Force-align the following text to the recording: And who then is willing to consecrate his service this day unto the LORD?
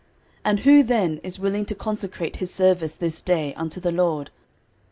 And 0.43 0.61
who 0.61 0.81
then 0.81 1.19
is 1.19 1.37
willing 1.37 1.63
to 1.67 1.75
consecrate 1.75 2.37
his 2.37 2.51
service 2.51 2.95
this 2.95 3.21
day 3.21 3.53
unto 3.53 3.79
the 3.79 3.91
LORD? 3.91 4.31